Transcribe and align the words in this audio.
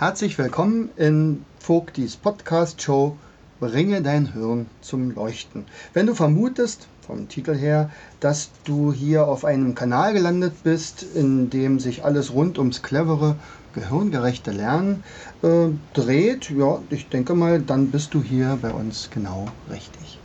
Herzlich 0.00 0.38
willkommen 0.38 0.88
in 0.96 1.44
Vogtis 1.58 2.16
Podcast 2.16 2.80
Show 2.80 3.18
Bringe 3.60 4.00
dein 4.00 4.32
Hirn 4.32 4.64
zum 4.80 5.10
Leuchten. 5.10 5.66
Wenn 5.92 6.06
du 6.06 6.14
vermutest, 6.14 6.88
vom 7.06 7.28
Titel 7.28 7.54
her, 7.54 7.90
dass 8.18 8.48
du 8.64 8.94
hier 8.94 9.28
auf 9.28 9.44
einem 9.44 9.74
Kanal 9.74 10.14
gelandet 10.14 10.54
bist, 10.64 11.02
in 11.02 11.50
dem 11.50 11.80
sich 11.80 12.02
alles 12.02 12.32
rund 12.32 12.56
ums 12.56 12.80
clevere, 12.80 13.36
gehirngerechte 13.74 14.52
Lernen 14.52 15.04
äh, 15.42 15.66
dreht, 15.92 16.48
ja, 16.48 16.78
ich 16.88 17.10
denke 17.10 17.34
mal, 17.34 17.60
dann 17.60 17.90
bist 17.90 18.14
du 18.14 18.22
hier 18.22 18.58
bei 18.62 18.70
uns 18.70 19.10
genau 19.12 19.48
richtig. 19.70 20.18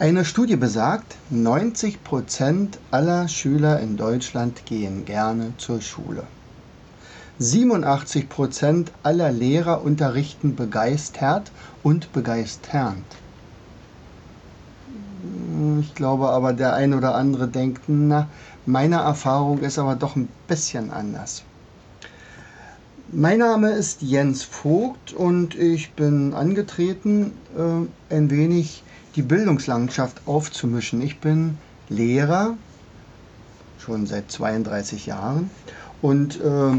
Eine 0.00 0.24
Studie 0.24 0.56
besagt, 0.56 1.14
90 1.30 2.02
Prozent 2.02 2.80
aller 2.90 3.28
Schüler 3.28 3.78
in 3.78 3.96
Deutschland 3.96 4.66
gehen 4.66 5.04
gerne 5.04 5.52
zur 5.58 5.80
Schule. 5.80 6.24
87 7.38 8.28
Prozent 8.28 8.92
aller 9.02 9.32
Lehrer 9.32 9.82
unterrichten 9.82 10.54
begeistert 10.54 11.50
und 11.82 12.12
begeisternd. 12.12 13.04
Ich 15.80 15.94
glaube 15.96 16.28
aber, 16.28 16.52
der 16.52 16.74
ein 16.74 16.94
oder 16.94 17.14
andere 17.16 17.48
denkt, 17.48 17.82
na, 17.88 18.28
meine 18.66 18.96
Erfahrung 18.96 19.58
ist 19.60 19.78
aber 19.78 19.96
doch 19.96 20.14
ein 20.14 20.28
bisschen 20.46 20.90
anders. 20.90 21.42
Mein 23.10 23.38
Name 23.38 23.70
ist 23.70 24.02
Jens 24.02 24.44
Vogt 24.44 25.12
und 25.12 25.54
ich 25.56 25.92
bin 25.92 26.34
angetreten, 26.34 27.32
äh, 27.56 28.14
ein 28.14 28.30
wenig 28.30 28.82
die 29.16 29.22
Bildungslandschaft 29.22 30.22
aufzumischen. 30.26 31.02
Ich 31.02 31.20
bin 31.20 31.58
Lehrer, 31.88 32.54
schon 33.78 34.06
seit 34.06 34.30
32 34.30 35.06
Jahren 35.06 35.50
und 36.00 36.40
äh, 36.40 36.72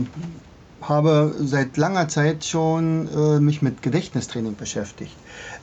habe 0.88 1.36
seit 1.40 1.78
langer 1.78 2.08
Zeit 2.08 2.46
schon 2.46 3.08
äh, 3.08 3.40
mich 3.40 3.62
mit 3.62 3.82
Gedächtnistraining 3.82 4.56
beschäftigt. 4.56 5.16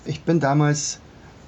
Ich 0.05 0.23
bin 0.23 0.41
damals 0.41 0.99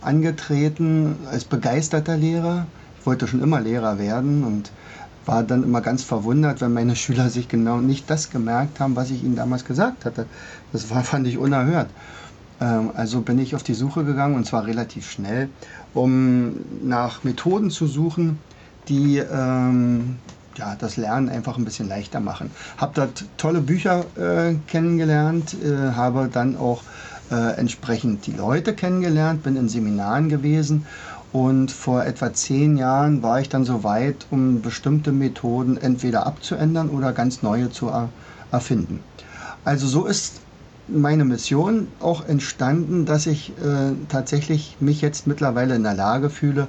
angetreten 0.01 1.17
als 1.31 1.45
begeisterter 1.45 2.17
Lehrer. 2.17 2.67
Ich 3.01 3.07
wollte 3.07 3.27
schon 3.27 3.43
immer 3.43 3.61
Lehrer 3.61 3.99
werden 3.99 4.45
und 4.45 4.71
war 5.27 5.43
dann 5.43 5.63
immer 5.63 5.81
ganz 5.81 6.03
verwundert, 6.03 6.61
wenn 6.61 6.73
meine 6.73 6.97
Schüler 7.03 7.31
sich 7.31 7.49
genau 7.49 7.79
nicht 7.79 8.09
das 8.11 8.31
gemerkt 8.31 8.81
haben, 8.81 8.97
was 8.97 9.11
ich 9.11 9.25
ihnen 9.25 9.37
damals 9.37 9.65
gesagt 9.65 10.05
hatte. 10.05 10.27
Das 10.73 10.91
war, 10.91 11.03
fand 11.05 11.27
ich 11.27 11.39
unerhört. 11.39 11.89
Ähm, 12.61 12.91
also 12.95 13.21
bin 13.23 13.39
ich 13.39 13.55
auf 13.55 13.63
die 13.63 13.75
Suche 13.75 14.05
gegangen 14.05 14.37
und 14.37 14.47
zwar 14.47 14.67
relativ 14.67 15.11
schnell, 15.11 15.49
um 15.95 16.57
nach 16.83 17.25
Methoden 17.25 17.71
zu 17.71 17.87
suchen, 17.87 18.39
die 18.89 19.19
ähm, 19.19 20.17
ja, 20.57 20.77
das 20.79 20.97
Lernen 20.97 21.29
einfach 21.29 21.57
ein 21.59 21.65
bisschen 21.65 21.89
leichter 21.89 22.21
machen. 22.21 22.51
Habe 22.77 22.93
dort 22.95 23.25
tolle 23.37 23.61
Bücher 23.61 24.05
äh, 24.17 24.55
kennengelernt, 24.67 25.55
äh, 25.55 25.93
habe 25.93 26.29
dann 26.33 26.57
auch 26.57 26.83
äh, 27.31 27.57
entsprechend 27.57 28.27
die 28.27 28.33
Leute 28.33 28.75
kennengelernt, 28.75 29.43
bin 29.43 29.57
in 29.57 29.69
Seminaren 29.69 30.29
gewesen 30.29 30.87
und 31.33 31.73
vor 31.73 32.05
etwa 32.05 32.33
zehn 32.33 32.77
Jahren 32.77 33.23
war 33.23 33.41
ich 33.41 33.49
dann 33.49 33.65
so 33.65 33.83
weit, 33.83 34.27
um 34.31 34.63
bestimmte 34.63 35.11
Methoden 35.11 35.77
entweder 35.77 36.27
abzuändern 36.27 36.91
oder 36.91 37.13
ganz 37.13 37.43
neue 37.43 37.71
zu 37.71 37.89
er 37.89 38.09
erfinden. 38.53 39.01
Also 39.65 39.89
so 39.89 40.07
ist 40.07 40.43
meine 40.87 41.25
Mission 41.25 41.89
auch 41.99 42.25
entstanden, 42.29 43.05
dass 43.07 43.27
ich 43.27 43.51
äh, 43.59 43.95
tatsächlich 44.09 44.77
mich 44.81 45.01
jetzt 45.01 45.27
mittlerweile 45.27 45.75
in 45.75 45.83
der 45.83 45.95
Lage 45.95 46.31
fühle, 46.31 46.69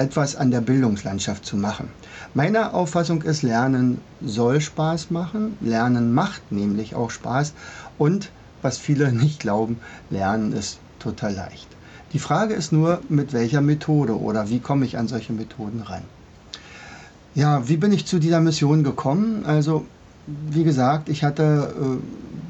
etwas 0.00 0.34
an 0.34 0.50
der 0.50 0.62
Bildungslandschaft 0.62 1.44
zu 1.44 1.56
machen. 1.56 1.90
Meine 2.32 2.72
Auffassung 2.72 3.22
ist, 3.22 3.42
Lernen 3.42 4.00
soll 4.22 4.60
Spaß 4.60 5.10
machen. 5.10 5.58
Lernen 5.60 6.14
macht 6.14 6.50
nämlich 6.50 6.94
auch 6.94 7.10
Spaß. 7.10 7.52
Und 7.98 8.30
was 8.62 8.78
viele 8.78 9.12
nicht 9.24 9.40
glauben, 9.40 9.78
Lernen 10.08 10.52
ist 10.52 10.78
total 10.98 11.34
leicht. 11.34 11.68
Die 12.12 12.18
Frage 12.18 12.54
ist 12.54 12.72
nur, 12.72 13.00
mit 13.08 13.32
welcher 13.32 13.60
Methode 13.60 14.18
oder 14.18 14.48
wie 14.48 14.58
komme 14.58 14.84
ich 14.84 14.98
an 14.98 15.06
solche 15.06 15.32
Methoden 15.32 15.82
ran? 15.82 16.02
Ja, 17.34 17.68
wie 17.68 17.76
bin 17.76 17.92
ich 17.92 18.06
zu 18.06 18.18
dieser 18.18 18.40
Mission 18.40 18.82
gekommen? 18.82 19.44
Also, 19.46 19.86
wie 20.26 20.64
gesagt, 20.64 21.08
ich 21.08 21.22
hatte 21.22 21.72
äh, 21.78 22.02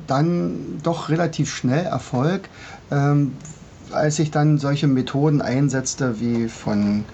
dann 0.06 0.80
doch 0.82 1.10
relativ 1.10 1.52
schnell 1.54 1.84
Erfolg, 1.84 2.48
ähm, 2.90 3.32
als 3.92 4.18
ich 4.18 4.30
dann 4.30 4.56
solche 4.58 4.86
Methoden 4.86 5.42
einsetzte, 5.42 6.20
wie 6.20 6.48
von 6.48 7.04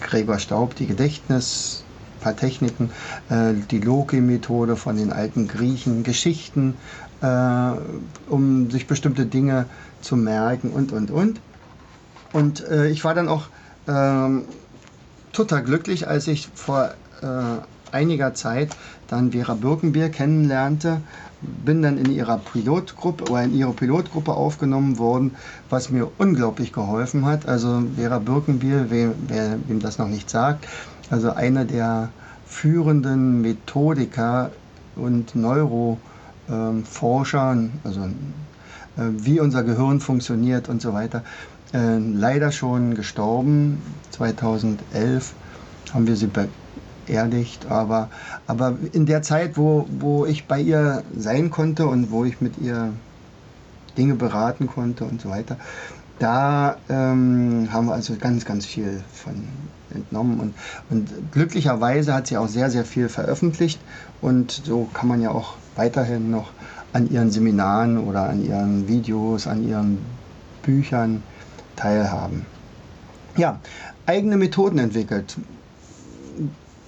Gregor 0.00 0.38
Staub 0.38 0.74
die 0.74 0.86
Gedächtnis, 0.86 1.84
ein 2.16 2.22
paar 2.22 2.36
Techniken, 2.36 2.90
äh, 3.28 3.54
die 3.70 3.80
Loki-Methode 3.80 4.76
von 4.76 4.96
den 4.96 5.12
alten 5.12 5.48
Griechen, 5.48 6.02
Geschichten, 6.02 6.76
äh, 7.22 7.72
um 8.28 8.70
sich 8.70 8.86
bestimmte 8.86 9.26
Dinge 9.26 9.66
zu 10.00 10.16
merken 10.16 10.70
und, 10.70 10.92
und, 10.92 11.10
und. 11.10 11.40
Und 12.32 12.66
äh, 12.68 12.88
ich 12.88 13.04
war 13.04 13.14
dann 13.14 13.28
auch 13.28 13.48
ähm, 13.88 14.44
total 15.32 15.62
glücklich, 15.62 16.08
als 16.08 16.26
ich 16.26 16.48
vor 16.54 16.90
äh, 17.22 17.26
einiger 17.92 18.34
Zeit 18.34 18.70
dann 19.08 19.32
Vera 19.32 19.54
Birkenbier 19.54 20.08
kennenlernte, 20.10 21.00
bin 21.40 21.82
dann 21.82 21.98
in 21.98 22.10
ihrer 22.10 22.38
Pilotgruppe 22.38 23.24
oder 23.30 23.42
in 23.44 23.54
ihre 23.54 23.72
Pilotgruppe 23.72 24.32
aufgenommen 24.32 24.98
worden, 24.98 25.36
was 25.68 25.90
mir 25.90 26.08
unglaublich 26.18 26.72
geholfen 26.72 27.24
hat. 27.24 27.48
Also 27.48 27.82
Vera 27.96 28.18
Birkenbiel, 28.18 28.86
wer, 28.88 29.14
wem 29.66 29.80
das 29.80 29.98
noch 29.98 30.08
nicht 30.08 30.30
sagt, 30.30 30.66
also 31.10 31.32
eine 31.32 31.66
der 31.66 32.10
führenden 32.46 33.40
Methodiker 33.42 34.50
und 34.96 35.34
Neuroforscher, 35.34 35.98
also 37.84 38.00
äh, 38.00 38.06
wie 38.96 39.40
unser 39.40 39.62
Gehirn 39.62 40.00
funktioniert 40.00 40.68
und 40.68 40.82
so 40.82 40.92
weiter, 40.92 41.22
äh, 41.72 41.98
leider 41.98 42.52
schon 42.52 42.94
gestorben. 42.94 43.80
2011 44.10 45.32
haben 45.94 46.06
wir 46.06 46.16
sie 46.16 46.26
beerdigt, 47.10 47.66
aber, 47.68 48.08
aber 48.46 48.76
in 48.92 49.04
der 49.06 49.22
Zeit, 49.22 49.56
wo, 49.56 49.86
wo 49.98 50.26
ich 50.26 50.46
bei 50.46 50.60
ihr 50.60 51.02
sein 51.16 51.50
konnte 51.50 51.86
und 51.86 52.10
wo 52.10 52.24
ich 52.24 52.40
mit 52.40 52.58
ihr 52.58 52.92
Dinge 53.98 54.14
beraten 54.14 54.68
konnte 54.68 55.04
und 55.04 55.20
so 55.20 55.30
weiter, 55.30 55.56
da 56.20 56.76
ähm, 56.88 57.68
haben 57.72 57.86
wir 57.86 57.94
also 57.94 58.14
ganz, 58.16 58.44
ganz 58.44 58.66
viel 58.66 59.02
von 59.12 59.34
entnommen. 59.92 60.38
Und, 60.38 60.54
und 60.90 61.32
glücklicherweise 61.32 62.14
hat 62.14 62.28
sie 62.28 62.36
auch 62.36 62.48
sehr, 62.48 62.70
sehr 62.70 62.84
viel 62.84 63.08
veröffentlicht. 63.08 63.80
Und 64.20 64.52
so 64.52 64.88
kann 64.94 65.08
man 65.08 65.20
ja 65.20 65.30
auch 65.30 65.54
weiterhin 65.74 66.30
noch 66.30 66.50
an 66.92 67.10
ihren 67.10 67.30
Seminaren 67.30 67.98
oder 67.98 68.28
an 68.28 68.44
ihren 68.44 68.86
Videos, 68.86 69.46
an 69.46 69.66
ihren 69.66 69.98
Büchern 70.62 71.22
teilhaben. 71.74 72.46
Ja, 73.36 73.58
eigene 74.06 74.36
Methoden 74.36 74.78
entwickelt 74.78 75.36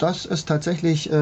das 0.03 0.25
ist 0.25 0.49
tatsächlich 0.49 1.13
äh, 1.13 1.15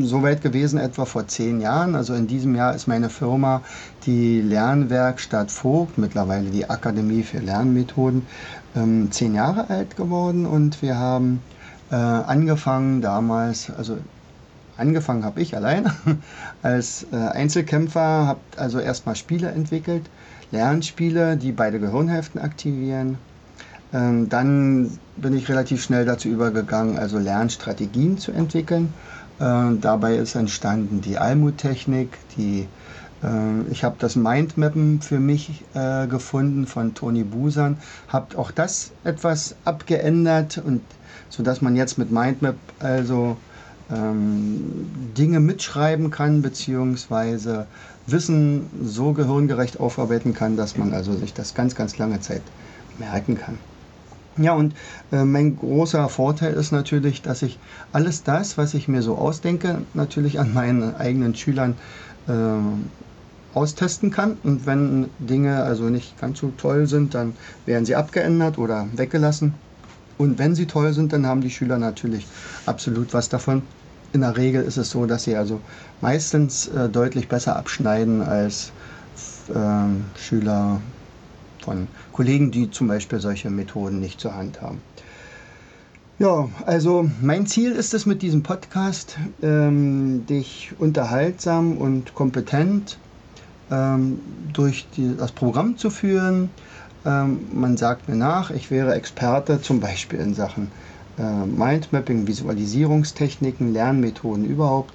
so 0.00 0.22
weit 0.22 0.40
gewesen, 0.40 0.78
etwa 0.78 1.04
vor 1.04 1.28
zehn 1.28 1.60
Jahren. 1.60 1.94
Also 1.94 2.14
in 2.14 2.26
diesem 2.26 2.54
Jahr 2.54 2.74
ist 2.74 2.86
meine 2.86 3.10
Firma 3.10 3.60
die 4.06 4.40
Lernwerkstatt 4.40 5.50
Vogt, 5.50 5.98
mittlerweile 5.98 6.48
die 6.48 6.70
Akademie 6.70 7.22
für 7.22 7.40
Lernmethoden, 7.40 8.26
ähm, 8.74 9.12
zehn 9.12 9.34
Jahre 9.34 9.68
alt 9.68 9.96
geworden 9.96 10.46
und 10.46 10.80
wir 10.80 10.96
haben 10.96 11.42
äh, 11.90 11.94
angefangen 11.94 13.02
damals, 13.02 13.70
also 13.70 13.98
angefangen 14.78 15.24
habe 15.24 15.42
ich 15.42 15.54
alleine 15.54 15.92
als 16.62 17.06
äh, 17.12 17.16
Einzelkämpfer, 17.16 18.00
habe 18.00 18.40
also 18.56 18.78
erstmal 18.78 19.16
Spiele 19.16 19.50
entwickelt, 19.50 20.08
Lernspiele, 20.52 21.36
die 21.36 21.52
beide 21.52 21.78
Gehirnhälften 21.80 22.40
aktivieren 22.40 23.18
dann 24.28 24.98
bin 25.16 25.36
ich 25.36 25.48
relativ 25.48 25.82
schnell 25.82 26.04
dazu 26.04 26.28
übergegangen, 26.28 26.98
also 26.98 27.18
Lernstrategien 27.18 28.18
zu 28.18 28.32
entwickeln. 28.32 28.92
Äh, 29.38 29.76
dabei 29.80 30.16
ist 30.16 30.34
entstanden 30.34 31.00
die 31.00 31.18
Almut-Technik, 31.18 32.16
die 32.36 32.66
äh, 33.22 33.70
ich 33.70 33.84
habe 33.84 33.96
das 33.98 34.16
Mindmappen 34.16 35.00
für 35.00 35.20
mich 35.20 35.64
äh, 35.74 36.06
gefunden 36.06 36.66
von 36.66 36.94
Toni 36.94 37.24
Busan, 37.24 37.78
habe 38.08 38.38
auch 38.38 38.50
das 38.50 38.92
etwas 39.04 39.56
abgeändert 39.64 40.58
und 40.58 40.80
so 41.28 41.42
man 41.60 41.76
jetzt 41.76 41.98
mit 41.98 42.10
Mindmap 42.10 42.56
also 42.78 43.36
ähm, 43.90 44.90
Dinge 45.16 45.40
mitschreiben 45.40 46.10
kann, 46.10 46.42
beziehungsweise 46.42 47.66
Wissen 48.06 48.66
so 48.84 49.12
gehirngerecht 49.12 49.80
aufarbeiten 49.80 50.32
kann, 50.34 50.56
dass 50.56 50.76
man 50.76 50.94
also 50.94 51.12
sich 51.14 51.34
das 51.34 51.54
ganz, 51.54 51.74
ganz 51.74 51.98
lange 51.98 52.20
Zeit 52.20 52.42
merken 52.98 53.36
kann. 53.36 53.58
Ja, 54.38 54.52
und 54.52 54.74
äh, 55.12 55.24
mein 55.24 55.56
großer 55.56 56.08
Vorteil 56.10 56.52
ist 56.54 56.70
natürlich, 56.70 57.22
dass 57.22 57.42
ich 57.42 57.58
alles 57.92 58.22
das, 58.22 58.58
was 58.58 58.74
ich 58.74 58.86
mir 58.86 59.00
so 59.00 59.16
ausdenke, 59.16 59.78
natürlich 59.94 60.38
an 60.38 60.52
meinen 60.52 60.94
eigenen 60.94 61.34
Schülern 61.34 61.74
äh, 62.28 63.56
austesten 63.56 64.10
kann. 64.10 64.36
Und 64.42 64.66
wenn 64.66 65.08
Dinge 65.18 65.62
also 65.62 65.84
nicht 65.84 66.20
ganz 66.20 66.40
so 66.40 66.50
toll 66.50 66.86
sind, 66.86 67.14
dann 67.14 67.32
werden 67.64 67.86
sie 67.86 67.96
abgeändert 67.96 68.58
oder 68.58 68.86
weggelassen. 68.94 69.54
Und 70.18 70.38
wenn 70.38 70.54
sie 70.54 70.66
toll 70.66 70.92
sind, 70.92 71.12
dann 71.12 71.26
haben 71.26 71.40
die 71.40 71.50
Schüler 71.50 71.78
natürlich 71.78 72.26
absolut 72.66 73.14
was 73.14 73.30
davon. 73.30 73.62
In 74.12 74.20
der 74.20 74.36
Regel 74.36 74.62
ist 74.64 74.76
es 74.76 74.90
so, 74.90 75.06
dass 75.06 75.24
sie 75.24 75.36
also 75.36 75.60
meistens 76.00 76.68
äh, 76.68 76.88
deutlich 76.90 77.28
besser 77.28 77.56
abschneiden 77.56 78.22
als 78.22 78.72
äh, 79.48 80.18
Schüler 80.18 80.80
von 81.66 81.88
Kollegen, 82.12 82.50
die 82.52 82.70
zum 82.70 82.86
Beispiel 82.86 83.18
solche 83.18 83.50
Methoden 83.50 84.00
nicht 84.00 84.20
zur 84.20 84.34
Hand 84.34 84.62
haben. 84.62 84.80
Ja, 86.18 86.48
also 86.64 87.10
mein 87.20 87.46
Ziel 87.46 87.72
ist 87.72 87.92
es 87.92 88.06
mit 88.06 88.22
diesem 88.22 88.42
Podcast, 88.42 89.18
ähm, 89.42 90.24
dich 90.26 90.70
unterhaltsam 90.78 91.76
und 91.76 92.14
kompetent 92.14 92.96
ähm, 93.70 94.20
durch 94.52 94.86
die, 94.96 95.14
das 95.14 95.32
Programm 95.32 95.76
zu 95.76 95.90
führen. 95.90 96.50
Ähm, 97.04 97.40
man 97.52 97.76
sagt 97.76 98.08
mir 98.08 98.16
nach, 98.16 98.50
ich 98.50 98.70
wäre 98.70 98.94
Experte 98.94 99.60
zum 99.60 99.80
Beispiel 99.80 100.20
in 100.20 100.34
Sachen 100.34 100.70
äh, 101.18 101.44
Mindmapping, 101.44 102.26
Visualisierungstechniken, 102.26 103.72
Lernmethoden 103.72 104.46
überhaupt. 104.46 104.92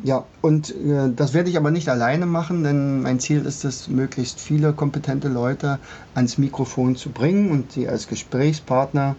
Ja, 0.00 0.26
und 0.40 0.74
äh, 0.74 1.12
das 1.14 1.32
werde 1.34 1.50
ich 1.50 1.56
aber 1.56 1.70
nicht 1.70 1.88
alleine 1.88 2.26
machen, 2.26 2.64
denn 2.64 3.02
mein 3.02 3.20
Ziel 3.20 3.44
ist 3.44 3.64
es, 3.64 3.88
möglichst 3.88 4.40
viele 4.40 4.72
kompetente 4.72 5.28
Leute 5.28 5.78
ans 6.14 6.38
Mikrofon 6.38 6.96
zu 6.96 7.10
bringen 7.12 7.50
und 7.50 7.72
sie 7.72 7.88
als 7.88 8.08
Gesprächspartner 8.08 9.16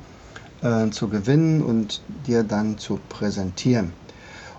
äh, 0.61 0.89
zu 0.89 1.07
gewinnen 1.09 1.61
und 1.61 2.01
dir 2.07 2.43
dann 2.43 2.77
zu 2.77 2.99
präsentieren. 3.07 3.93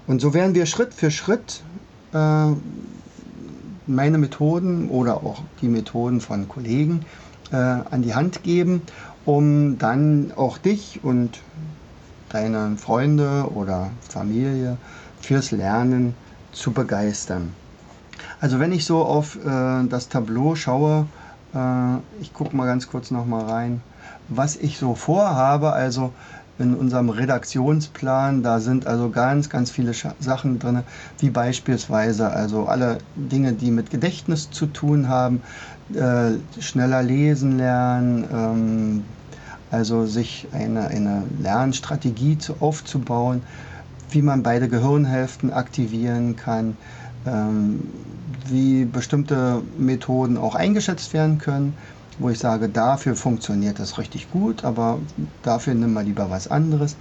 Und 0.06 0.20
so 0.20 0.32
werden 0.34 0.54
wir 0.54 0.66
Schritt 0.66 0.94
für 0.94 1.10
Schritt 1.10 1.62
äh, 2.12 2.52
meine 3.86 4.18
Methoden 4.18 4.88
oder 4.88 5.22
auch 5.22 5.42
die 5.60 5.68
Methoden 5.68 6.20
von 6.20 6.48
Kollegen 6.48 7.06
äh, 7.50 7.56
an 7.56 8.02
die 8.02 8.14
Hand 8.14 8.42
geben, 8.42 8.82
um 9.24 9.78
dann 9.78 10.32
auch 10.32 10.58
dich 10.58 11.02
und 11.04 11.40
deine 12.28 12.76
Freunde 12.78 13.50
oder 13.54 13.90
Familie 14.08 14.78
fürs 15.24 15.50
Lernen 15.50 16.14
zu 16.52 16.72
begeistern. 16.72 17.52
Also 18.40 18.60
wenn 18.60 18.72
ich 18.72 18.84
so 18.84 19.02
auf 19.04 19.36
äh, 19.36 19.86
das 19.88 20.08
Tableau 20.08 20.54
schaue, 20.54 21.06
äh, 21.54 21.96
ich 22.20 22.32
gucke 22.32 22.56
mal 22.56 22.66
ganz 22.66 22.88
kurz 22.88 23.10
noch 23.10 23.26
mal 23.26 23.44
rein, 23.44 23.80
was 24.28 24.56
ich 24.56 24.78
so 24.78 24.94
vorhabe, 24.94 25.72
also 25.72 26.12
in 26.58 26.74
unserem 26.74 27.08
Redaktionsplan, 27.08 28.42
da 28.42 28.60
sind 28.60 28.86
also 28.86 29.10
ganz, 29.10 29.48
ganz 29.48 29.70
viele 29.70 29.92
Sachen 30.20 30.58
drin, 30.58 30.82
wie 31.18 31.30
beispielsweise 31.30 32.30
also 32.30 32.66
alle 32.66 32.98
Dinge, 33.16 33.54
die 33.54 33.72
mit 33.72 33.90
Gedächtnis 33.90 34.50
zu 34.50 34.66
tun 34.66 35.08
haben, 35.08 35.42
äh, 35.94 36.32
schneller 36.60 37.02
lesen 37.02 37.58
lernen, 37.58 38.24
ähm, 38.32 39.04
also 39.70 40.06
sich 40.06 40.46
eine, 40.52 40.86
eine 40.86 41.24
Lernstrategie 41.40 42.38
zu, 42.38 42.54
aufzubauen, 42.60 43.42
wie 44.14 44.22
man 44.22 44.42
beide 44.42 44.68
Gehirnhälften 44.68 45.52
aktivieren 45.52 46.36
kann, 46.36 46.76
ähm, 47.26 47.80
wie 48.48 48.84
bestimmte 48.84 49.62
Methoden 49.78 50.36
auch 50.36 50.54
eingeschätzt 50.54 51.12
werden 51.12 51.38
können 51.38 51.74
wo 52.18 52.30
ich 52.30 52.38
sage, 52.38 52.68
dafür 52.68 53.16
funktioniert 53.16 53.78
das 53.78 53.98
richtig 53.98 54.30
gut, 54.30 54.64
aber 54.64 54.98
dafür 55.42 55.74
nimm 55.74 55.92
mal 55.92 56.04
lieber 56.04 56.30
was 56.30 56.48
anderes. 56.48 56.96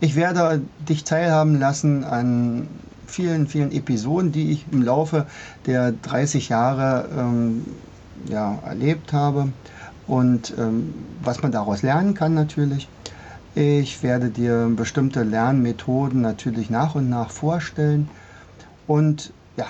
Ich 0.00 0.16
werde 0.16 0.60
dich 0.78 1.04
teilhaben 1.04 1.58
lassen 1.58 2.04
an 2.04 2.68
vielen, 3.06 3.46
vielen 3.46 3.70
Episoden, 3.70 4.32
die 4.32 4.50
ich 4.50 4.66
im 4.72 4.82
Laufe 4.82 5.26
der 5.66 5.92
30 5.92 6.48
Jahre 6.48 7.08
ähm, 7.16 7.64
ja, 8.28 8.58
erlebt 8.66 9.12
habe 9.12 9.52
und 10.06 10.54
ähm, 10.58 10.92
was 11.22 11.42
man 11.42 11.52
daraus 11.52 11.82
lernen 11.82 12.14
kann 12.14 12.34
natürlich. 12.34 12.88
Ich 13.58 14.02
werde 14.02 14.28
dir 14.28 14.70
bestimmte 14.76 15.22
Lernmethoden 15.22 16.20
natürlich 16.20 16.68
nach 16.68 16.94
und 16.94 17.08
nach 17.08 17.30
vorstellen 17.30 18.10
und 18.86 19.32
ja, 19.56 19.64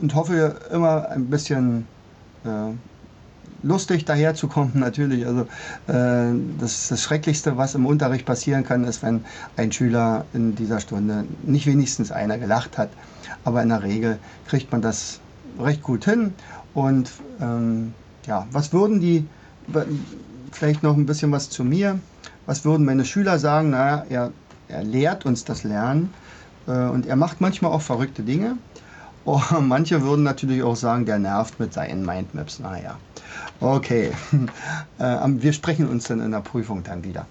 und 0.00 0.14
hoffe 0.14 0.58
immer 0.72 1.10
ein 1.10 1.26
bisschen 1.26 1.86
äh, 2.46 2.72
lustig 3.62 4.06
daherzukommen, 4.06 4.72
natürlich. 4.80 5.26
Also 5.26 5.42
äh, 5.88 6.34
das, 6.58 6.88
das 6.88 7.02
Schrecklichste, 7.02 7.58
was 7.58 7.74
im 7.74 7.84
Unterricht 7.84 8.24
passieren 8.24 8.64
kann, 8.64 8.84
ist, 8.84 9.02
wenn 9.02 9.26
ein 9.58 9.72
Schüler 9.72 10.24
in 10.32 10.54
dieser 10.54 10.80
Stunde 10.80 11.26
nicht 11.42 11.66
wenigstens 11.66 12.10
einer 12.10 12.38
gelacht 12.38 12.78
hat. 12.78 12.88
Aber 13.44 13.62
in 13.62 13.68
der 13.68 13.82
Regel 13.82 14.18
kriegt 14.46 14.72
man 14.72 14.80
das 14.80 15.20
recht 15.60 15.82
gut 15.82 16.06
hin. 16.06 16.32
Und 16.72 17.12
ähm, 17.42 17.92
ja, 18.24 18.46
was 18.52 18.72
würden 18.72 19.00
die, 19.00 19.26
vielleicht 20.50 20.82
noch 20.82 20.96
ein 20.96 21.04
bisschen 21.04 21.30
was 21.30 21.50
zu 21.50 21.62
mir, 21.62 22.00
was 22.48 22.64
würden 22.64 22.86
meine 22.86 23.04
Schüler 23.04 23.38
sagen? 23.38 23.70
Naja, 23.70 24.06
er, 24.08 24.32
er 24.68 24.82
lehrt 24.82 25.26
uns 25.26 25.44
das 25.44 25.64
Lernen 25.64 26.14
äh, 26.66 26.70
und 26.70 27.06
er 27.06 27.14
macht 27.14 27.42
manchmal 27.42 27.70
auch 27.72 27.82
verrückte 27.82 28.22
Dinge. 28.24 28.56
Oh, 29.24 29.42
manche 29.60 30.00
würden 30.00 30.22
natürlich 30.22 30.62
auch 30.62 30.76
sagen, 30.76 31.04
der 31.04 31.18
nervt 31.18 31.60
mit 31.60 31.74
seinen 31.74 32.06
Mindmaps. 32.06 32.60
Naja, 32.60 32.96
okay. 33.60 34.12
Äh, 34.98 35.18
wir 35.26 35.52
sprechen 35.52 35.86
uns 35.86 36.04
dann 36.04 36.20
in 36.20 36.30
der 36.30 36.40
Prüfung 36.40 36.82
dann 36.82 37.04
wieder. 37.04 37.26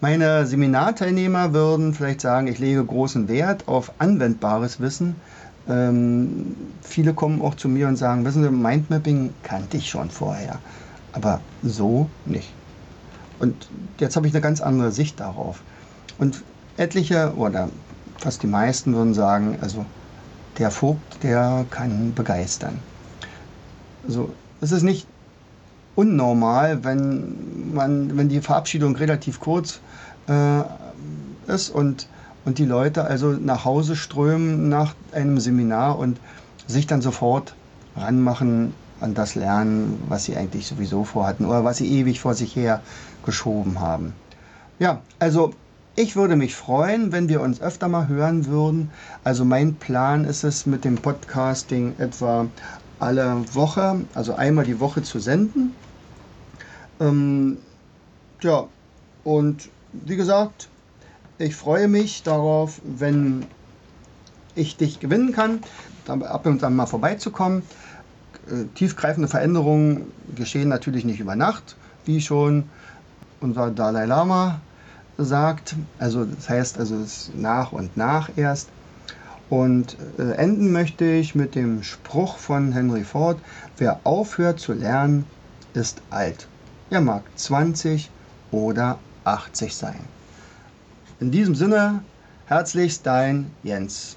Meine 0.00 0.44
Seminarteilnehmer 0.44 1.52
würden 1.52 1.94
vielleicht 1.94 2.20
sagen, 2.20 2.48
ich 2.48 2.58
lege 2.58 2.84
großen 2.84 3.28
Wert 3.28 3.68
auf 3.68 3.92
anwendbares 3.98 4.80
Wissen. 4.80 5.14
Ähm, 5.68 6.56
viele 6.82 7.14
kommen 7.14 7.40
auch 7.40 7.54
zu 7.54 7.68
mir 7.68 7.86
und 7.86 7.96
sagen, 7.96 8.24
wissen 8.24 8.42
Sie, 8.42 8.50
Mindmapping 8.50 9.32
kannte 9.44 9.76
ich 9.76 9.88
schon 9.88 10.10
vorher, 10.10 10.58
aber 11.12 11.40
so 11.62 12.10
nicht. 12.24 12.52
Und 13.38 13.68
jetzt 13.98 14.16
habe 14.16 14.26
ich 14.26 14.34
eine 14.34 14.40
ganz 14.40 14.60
andere 14.60 14.92
Sicht 14.92 15.20
darauf. 15.20 15.62
Und 16.18 16.42
etliche 16.76 17.34
oder 17.36 17.68
fast 18.18 18.42
die 18.42 18.46
meisten 18.46 18.94
würden 18.94 19.14
sagen, 19.14 19.58
also 19.60 19.84
der 20.58 20.70
Vogt, 20.70 21.22
der 21.22 21.66
kann 21.70 22.14
begeistern. 22.14 22.78
Also 24.06 24.30
es 24.60 24.72
ist 24.72 24.82
nicht 24.82 25.06
unnormal, 25.94 26.84
wenn, 26.84 27.74
man, 27.74 28.16
wenn 28.16 28.28
die 28.28 28.40
Verabschiedung 28.40 28.96
relativ 28.96 29.40
kurz 29.40 29.80
äh, 30.28 30.62
ist 31.46 31.70
und, 31.70 32.06
und 32.44 32.58
die 32.58 32.64
Leute 32.64 33.04
also 33.04 33.32
nach 33.32 33.64
Hause 33.64 33.96
strömen 33.96 34.68
nach 34.68 34.94
einem 35.12 35.38
Seminar 35.40 35.98
und 35.98 36.18
sich 36.66 36.86
dann 36.86 37.02
sofort 37.02 37.54
ranmachen 37.96 38.74
an 39.00 39.14
das 39.14 39.34
Lernen, 39.34 39.98
was 40.08 40.24
sie 40.24 40.36
eigentlich 40.36 40.66
sowieso 40.66 41.04
vorhatten 41.04 41.46
oder 41.46 41.64
was 41.64 41.78
sie 41.78 41.90
ewig 41.90 42.20
vor 42.20 42.34
sich 42.34 42.56
her 42.56 42.82
geschoben 43.24 43.80
haben. 43.80 44.14
Ja, 44.78 45.00
also 45.18 45.54
ich 45.96 46.16
würde 46.16 46.36
mich 46.36 46.54
freuen, 46.54 47.12
wenn 47.12 47.28
wir 47.28 47.40
uns 47.40 47.60
öfter 47.60 47.88
mal 47.88 48.08
hören 48.08 48.46
würden. 48.46 48.90
Also 49.24 49.44
mein 49.44 49.76
Plan 49.76 50.24
ist 50.24 50.44
es, 50.44 50.66
mit 50.66 50.84
dem 50.84 50.96
Podcasting 50.96 51.94
etwa 51.98 52.46
alle 52.98 53.42
Woche, 53.54 54.02
also 54.14 54.34
einmal 54.34 54.64
die 54.64 54.80
Woche 54.80 55.02
zu 55.02 55.18
senden. 55.18 55.74
Ähm, 57.00 57.58
ja, 58.42 58.66
und 59.24 59.70
wie 59.92 60.16
gesagt, 60.16 60.68
ich 61.38 61.54
freue 61.56 61.88
mich 61.88 62.22
darauf, 62.22 62.80
wenn 62.84 63.46
ich 64.54 64.76
dich 64.76 65.00
gewinnen 65.00 65.32
kann, 65.32 65.60
ab 66.06 66.46
und 66.46 66.62
an 66.64 66.76
mal 66.76 66.86
vorbeizukommen. 66.86 67.62
Äh, 68.48 68.66
tiefgreifende 68.74 69.28
Veränderungen 69.28 70.12
geschehen 70.36 70.68
natürlich 70.68 71.04
nicht 71.04 71.20
über 71.20 71.34
Nacht, 71.36 71.76
wie 72.04 72.20
schon 72.20 72.64
unser 73.40 73.70
Dalai 73.70 74.06
Lama 74.06 74.60
sagt. 75.18 75.74
Also 75.98 76.24
das 76.24 76.48
heißt 76.48 76.78
also 76.78 76.96
es 76.96 77.30
nach 77.34 77.72
und 77.72 77.96
nach 77.96 78.30
erst. 78.36 78.68
Und 79.48 79.96
äh, 80.18 80.32
enden 80.32 80.72
möchte 80.72 81.04
ich 81.04 81.34
mit 81.34 81.54
dem 81.54 81.82
Spruch 81.82 82.36
von 82.36 82.72
Henry 82.72 83.04
Ford, 83.04 83.38
wer 83.78 84.00
aufhört 84.04 84.58
zu 84.58 84.72
lernen, 84.72 85.24
ist 85.74 86.02
alt. 86.10 86.48
Er 86.90 87.00
mag 87.00 87.22
20 87.36 88.10
oder 88.50 88.98
80 89.24 89.74
sein. 89.74 90.00
In 91.20 91.30
diesem 91.30 91.54
Sinne, 91.54 92.00
herzlichst 92.46 93.06
dein 93.06 93.50
Jens. 93.62 94.16